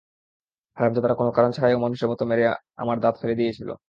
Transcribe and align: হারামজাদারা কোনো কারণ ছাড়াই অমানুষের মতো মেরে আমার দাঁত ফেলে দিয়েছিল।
হারামজাদারা 0.77 1.15
কোনো 1.15 1.31
কারণ 1.33 1.51
ছাড়াই 1.53 1.73
অমানুষের 1.75 2.09
মতো 2.11 2.23
মেরে 2.25 2.43
আমার 2.77 2.97
দাঁত 2.99 3.15
ফেলে 3.21 3.35
দিয়েছিল। 3.35 3.69